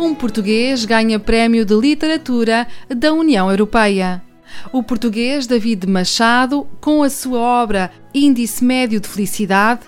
Um 0.00 0.14
português 0.14 0.86
ganha 0.86 1.20
prémio 1.20 1.62
de 1.62 1.74
literatura 1.74 2.66
da 2.88 3.12
União 3.12 3.50
Europeia. 3.50 4.22
O 4.72 4.82
português 4.82 5.46
David 5.46 5.86
Machado, 5.86 6.66
com 6.80 7.02
a 7.02 7.10
sua 7.10 7.38
obra 7.38 7.92
Índice 8.14 8.64
Médio 8.64 8.98
de 8.98 9.06
Felicidade, 9.06 9.82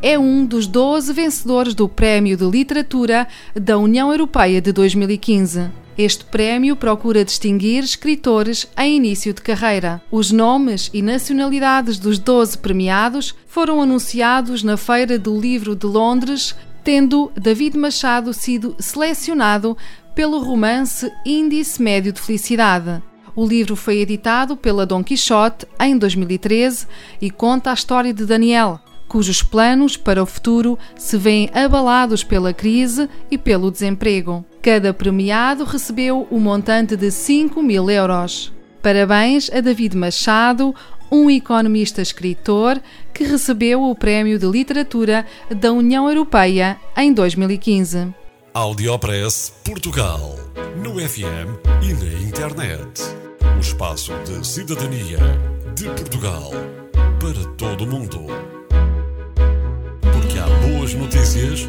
é 0.00 0.18
um 0.18 0.46
dos 0.46 0.66
12 0.66 1.12
vencedores 1.12 1.74
do 1.74 1.86
Prémio 1.86 2.34
de 2.34 2.46
Literatura 2.46 3.28
da 3.54 3.76
União 3.76 4.10
Europeia 4.10 4.58
de 4.62 4.72
2015. 4.72 5.70
Este 5.98 6.24
prémio 6.24 6.76
procura 6.76 7.24
distinguir 7.24 7.82
escritores 7.82 8.68
em 8.78 8.96
início 8.96 9.34
de 9.34 9.42
carreira. 9.42 10.00
Os 10.12 10.30
nomes 10.30 10.88
e 10.94 11.02
nacionalidades 11.02 11.98
dos 11.98 12.20
12 12.20 12.56
premiados 12.58 13.34
foram 13.48 13.82
anunciados 13.82 14.62
na 14.62 14.76
Feira 14.76 15.18
do 15.18 15.36
Livro 15.38 15.74
de 15.74 15.86
Londres, 15.86 16.54
tendo 16.88 17.30
David 17.36 17.76
Machado 17.76 18.32
sido 18.32 18.74
selecionado 18.78 19.76
pelo 20.14 20.38
romance 20.38 21.12
Índice 21.22 21.82
Médio 21.82 22.14
de 22.14 22.18
Felicidade. 22.18 23.02
O 23.36 23.46
livro 23.46 23.76
foi 23.76 23.98
editado 23.98 24.56
pela 24.56 24.86
Dom 24.86 25.04
Quixote 25.04 25.66
em 25.78 25.98
2013 25.98 26.86
e 27.20 27.30
conta 27.30 27.70
a 27.70 27.74
história 27.74 28.14
de 28.14 28.24
Daniel, 28.24 28.80
cujos 29.06 29.42
planos 29.42 29.98
para 29.98 30.22
o 30.22 30.24
futuro 30.24 30.78
se 30.96 31.18
veem 31.18 31.50
abalados 31.52 32.24
pela 32.24 32.54
crise 32.54 33.06
e 33.30 33.36
pelo 33.36 33.70
desemprego. 33.70 34.42
Cada 34.62 34.94
premiado 34.94 35.64
recebeu 35.64 36.26
o 36.30 36.36
um 36.36 36.40
montante 36.40 36.96
de 36.96 37.10
5 37.10 37.62
mil 37.62 37.90
euros. 37.90 38.50
Parabéns 38.80 39.50
a 39.52 39.60
David 39.60 39.94
Machado, 39.94 40.74
um 41.10 41.30
economista 41.30 42.02
escritor 42.02 42.80
que 43.12 43.24
recebeu 43.24 43.82
o 43.82 43.94
Prémio 43.94 44.38
de 44.38 44.46
Literatura 44.46 45.26
da 45.50 45.72
União 45.72 46.08
Europeia 46.08 46.78
em 46.96 47.12
2015. 47.12 48.14
Audiopress 48.54 49.52
Portugal. 49.64 50.36
No 50.82 50.94
FM 50.98 51.58
e 51.82 51.92
na 51.94 52.28
internet. 52.28 53.02
O 53.56 53.60
espaço 53.60 54.12
de 54.24 54.46
cidadania 54.46 55.18
de 55.74 55.84
Portugal 55.84 56.50
para 57.20 57.44
todo 57.56 57.84
o 57.84 57.86
mundo. 57.86 58.26
Porque 60.00 60.38
há 60.38 60.46
boas 60.66 60.94
notícias 60.94 61.68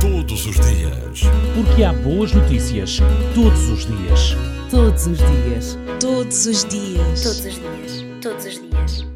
todos 0.00 0.46
os 0.46 0.56
dias. 0.56 1.22
Porque 1.54 1.84
há 1.84 1.92
boas 1.92 2.32
notícias 2.32 3.00
todos 3.34 3.68
os 3.68 3.86
dias. 3.86 4.36
Todos 4.70 5.06
os 5.06 5.18
dias. 5.18 5.78
Todos 6.00 6.46
os 6.46 6.64
dias. 6.64 7.22
Todos 7.22 7.44
os 7.44 7.54
dias 7.54 8.03
todos 8.24 8.46
os 8.46 8.54
dias. 8.58 9.13